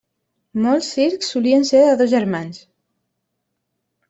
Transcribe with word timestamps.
Molts 0.61 0.87
circs 0.95 1.29
solien 1.35 1.67
ser 1.73 1.83
de 1.89 1.93
dos 2.01 2.11
germans. 2.15 2.65